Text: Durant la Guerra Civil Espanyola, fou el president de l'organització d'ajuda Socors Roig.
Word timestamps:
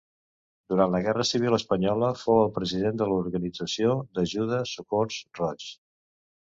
Durant 0.71 0.95
la 0.95 1.01
Guerra 1.07 1.25
Civil 1.31 1.57
Espanyola, 1.57 2.09
fou 2.23 2.41
el 2.47 2.51
president 2.57 2.99
de 3.03 3.11
l'organització 3.13 3.95
d'ajuda 4.19 4.67
Socors 4.75 5.25
Roig. 5.43 5.71